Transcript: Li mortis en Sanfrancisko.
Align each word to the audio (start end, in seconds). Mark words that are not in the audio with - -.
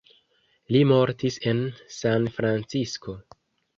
Li 0.75 0.79
mortis 0.93 1.37
en 1.51 1.61
Sanfrancisko. 1.99 3.19